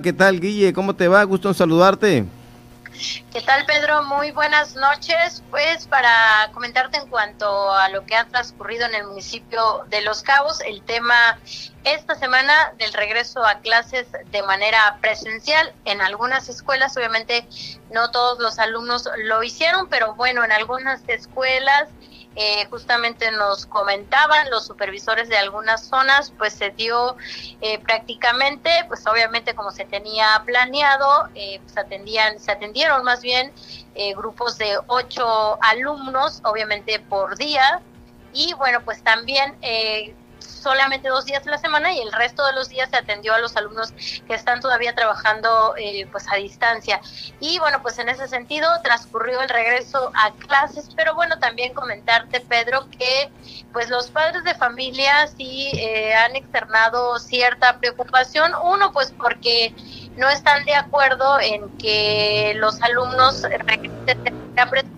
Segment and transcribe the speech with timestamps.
[0.00, 0.72] ¿qué tal, Guille?
[0.72, 1.22] ¿Cómo te va?
[1.24, 2.24] Gusto en saludarte.
[3.32, 4.02] ¿Qué tal, Pedro?
[4.04, 5.42] Muy buenas noches.
[5.50, 10.22] Pues para comentarte en cuanto a lo que ha transcurrido en el municipio de Los
[10.22, 11.38] Cabos, el tema
[11.84, 17.46] esta semana del regreso a clases de manera presencial en algunas escuelas, obviamente
[17.90, 21.88] no todos los alumnos lo hicieron, pero bueno, en algunas escuelas
[22.36, 27.16] eh, justamente nos comentaban los supervisores de algunas zonas, pues se dio
[27.60, 33.52] eh, prácticamente, pues obviamente como se tenía planeado, eh, pues atendían, se atendieron más bien
[34.16, 37.82] grupos de ocho alumnos, obviamente por día,
[38.32, 39.54] y bueno, pues también
[40.44, 43.38] solamente dos días de la semana y el resto de los días se atendió a
[43.38, 43.92] los alumnos
[44.26, 47.00] que están todavía trabajando eh, pues a distancia.
[47.40, 52.40] Y bueno, pues en ese sentido transcurrió el regreso a clases, pero bueno, también comentarte,
[52.40, 53.30] Pedro, que
[53.72, 58.52] pues los padres de familia sí eh, han externado cierta preocupación.
[58.62, 59.74] Uno, pues porque
[60.16, 64.91] no están de acuerdo en que los alumnos regresen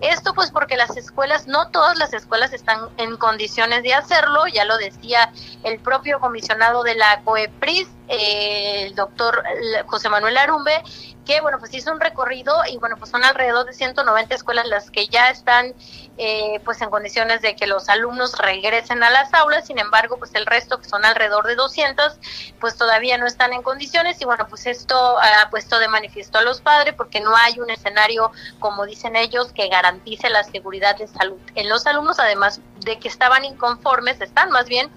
[0.00, 4.64] Esto pues porque las escuelas, no todas las escuelas están en condiciones de hacerlo, ya
[4.64, 5.32] lo decía
[5.62, 9.42] el propio comisionado de la COEPRIS, eh, el doctor
[9.86, 10.82] José Manuel Arumbe,
[11.30, 14.90] que bueno, pues hizo un recorrido y bueno, pues son alrededor de 190 escuelas las
[14.90, 15.74] que ya están
[16.18, 20.34] eh, pues en condiciones de que los alumnos regresen a las aulas, sin embargo, pues
[20.34, 22.18] el resto, que son alrededor de 200,
[22.58, 24.20] pues todavía no están en condiciones.
[24.20, 27.70] Y bueno, pues esto ha puesto de manifiesto a los padres porque no hay un
[27.70, 32.98] escenario, como dicen ellos, que garantice la seguridad de salud en los alumnos, además de
[32.98, 34.90] que estaban inconformes, están más bien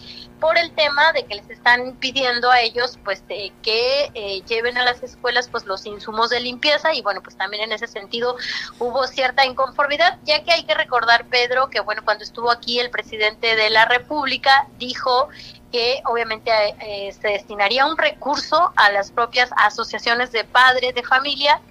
[0.44, 3.24] por el tema de que les están pidiendo a ellos pues
[3.62, 7.64] que eh, lleven a las escuelas pues los insumos de limpieza y bueno pues también
[7.64, 8.36] en ese sentido
[8.78, 12.90] hubo cierta inconformidad ya que hay que recordar Pedro que bueno cuando estuvo aquí el
[12.90, 15.30] presidente de la República dijo
[15.72, 21.62] que obviamente eh, se destinaría un recurso a las propias asociaciones de padres de familia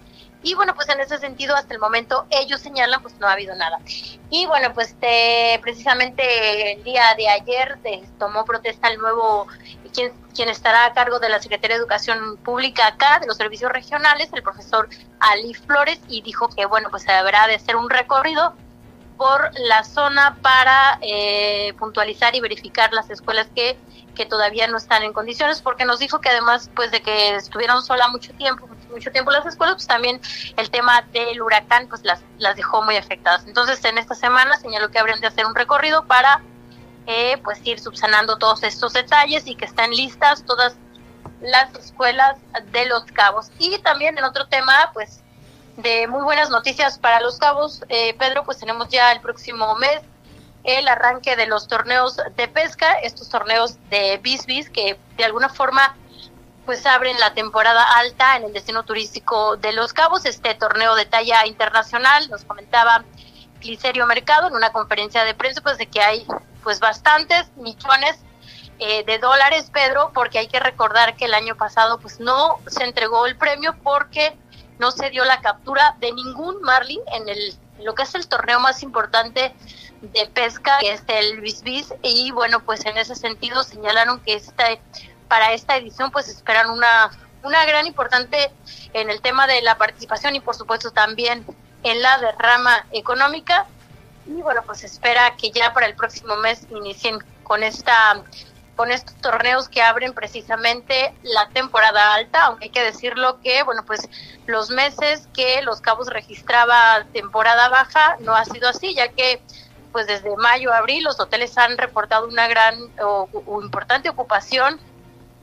[0.43, 3.55] y bueno, pues en ese sentido, hasta el momento, ellos señalan, pues no ha habido
[3.55, 3.79] nada.
[4.29, 4.97] Y bueno, pues
[5.61, 7.79] precisamente el día de ayer
[8.19, 9.47] tomó protesta el nuevo,
[9.95, 13.71] quien, quien estará a cargo de la Secretaría de Educación Pública acá, de los servicios
[13.71, 14.89] regionales, el profesor
[15.21, 18.55] Ali Flores, y dijo que bueno, pues habrá de hacer un recorrido
[19.17, 23.79] por la zona para eh, puntualizar y verificar las escuelas que,
[24.17, 27.83] que todavía no están en condiciones, porque nos dijo que además pues de que estuvieron
[27.83, 30.21] sola mucho tiempo, mucho tiempo las escuelas, pues también
[30.57, 33.45] el tema del huracán pues las, las dejó muy afectadas.
[33.47, 36.41] Entonces en esta semana señaló que habrían de hacer un recorrido para
[37.07, 40.77] eh, pues ir subsanando todos estos detalles y que estén listas todas
[41.41, 42.37] las escuelas
[42.71, 43.51] de los cabos.
[43.59, 45.21] Y también en otro tema, pues
[45.77, 50.03] de muy buenas noticias para los cabos, eh, Pedro, pues tenemos ya el próximo mes
[50.65, 55.97] el arranque de los torneos de pesca, estos torneos de bisbis que de alguna forma
[56.65, 61.07] pues abren la temporada alta en el destino turístico de Los Cabos, este torneo de
[61.07, 63.05] talla internacional, nos comentaba
[63.61, 66.27] Clicerio Mercado en una conferencia de prensa, pues de que hay
[66.63, 68.19] pues bastantes millones
[68.79, 72.85] eh, de dólares, Pedro, porque hay que recordar que el año pasado pues no se
[72.85, 74.37] entregó el premio porque
[74.79, 78.61] no se dio la captura de ningún marlin en el lo que es el torneo
[78.61, 79.55] más importante
[80.01, 84.81] de pesca, que es el Bisbis, y bueno, pues en ese sentido señalaron que este
[85.33, 87.11] para esta edición pues esperan una,
[87.43, 88.51] una gran importante
[88.93, 91.47] en el tema de la participación y por supuesto también
[91.83, 93.65] en la derrama económica.
[94.27, 98.23] Y bueno, pues espera que ya para el próximo mes inicien con esta
[98.77, 103.87] con estos torneos que abren precisamente la temporada alta, aunque hay que decirlo que, bueno,
[103.87, 104.11] pues
[104.45, 109.41] los meses que Los Cabos registraba temporada baja no ha sido así, ya que
[109.93, 113.29] pues desde mayo a abril los hoteles han reportado una gran o
[113.63, 114.79] importante ocupación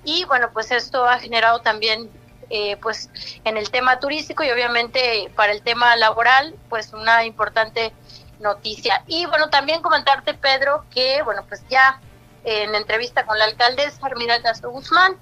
[0.03, 2.09] y bueno, pues esto ha generado también
[2.49, 3.09] eh, pues
[3.43, 7.93] en el tema turístico y obviamente para el tema laboral pues una importante
[8.39, 9.03] noticia.
[9.07, 11.99] Y bueno, también comentarte Pedro que bueno, pues ya
[12.43, 15.15] en entrevista con la alcaldesa Armida Castro Guzmán,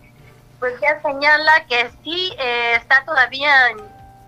[0.59, 3.51] pues ya señala que sí eh, está todavía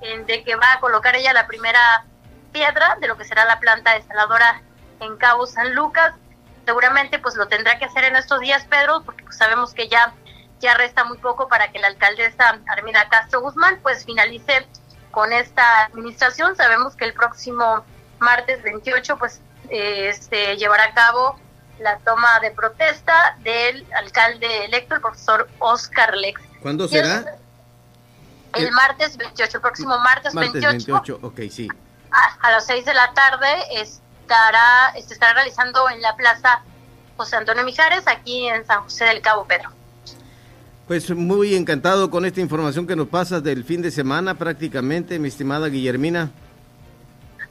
[0.02, 2.06] en, de que va a colocar ella la primera
[2.52, 4.62] piedra de lo que será la planta desaladora
[5.00, 6.14] en Cabo San Lucas.
[6.66, 10.14] Seguramente pues lo tendrá que hacer en estos días, Pedro, porque pues sabemos que ya
[10.60, 14.68] ya resta muy poco para que la alcaldesa Armida Castro Guzmán pues finalice
[15.12, 16.56] con esta administración.
[16.56, 17.84] Sabemos que el próximo
[18.20, 21.40] martes 28 pues eh, se llevará a cabo
[21.80, 26.42] la toma de protesta del alcalde electo, el profesor Oscar Lex.
[26.62, 27.38] ¿Cuándo será?
[28.54, 31.20] El, martes 28, el próximo martes, martes 28.
[31.22, 31.68] ok, sí.
[32.42, 36.64] A, las 6 de la tarde estará, se estará realizando en la plaza
[37.16, 39.70] José Antonio Mijares, aquí en San José del Cabo Pedro.
[40.90, 45.28] Pues muy encantado con esta información que nos pasas del fin de semana prácticamente, mi
[45.28, 46.32] estimada Guillermina.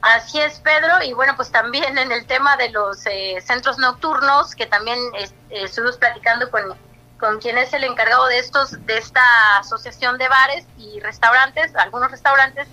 [0.01, 4.57] Así es, Pedro, y bueno, pues también en el tema de los eh, centros nocturnos,
[4.57, 6.63] que también eh, estuvimos platicando con,
[7.21, 9.23] con quien es el encargado de estos, de esta
[9.61, 12.67] asociación de bares y restaurantes, algunos restaurantes,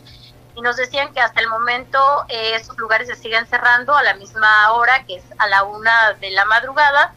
[0.55, 4.15] y nos decían que hasta el momento eh, estos lugares se siguen cerrando a la
[4.15, 7.13] misma hora, que es a la una de la madrugada,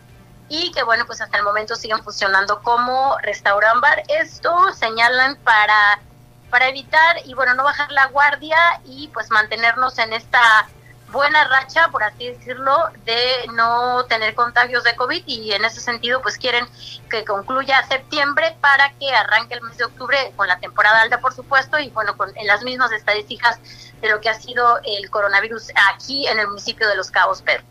[0.49, 4.03] y que bueno, pues hasta el momento siguen funcionando como restaurant bar.
[4.09, 6.00] Esto señalan para
[6.50, 10.67] para evitar y bueno, no bajar la guardia y pues mantenernos en esta
[11.11, 16.21] buena racha, por así decirlo, de no tener contagios de COVID y en ese sentido
[16.21, 16.67] pues quieren
[17.11, 21.35] que concluya septiembre para que arranque el mes de octubre con la temporada alta, por
[21.35, 23.59] supuesto, y bueno, con en las mismas estadísticas
[24.01, 27.65] de lo que ha sido el coronavirus aquí en el municipio de Los Cabos, Pedro.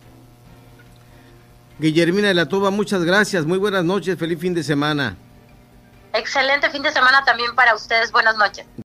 [1.79, 5.15] Guillermina de la Toba, muchas gracias, muy buenas noches, feliz fin de semana.
[6.13, 8.11] Excelente fin de semana también para ustedes.
[8.11, 8.65] Buenas noches.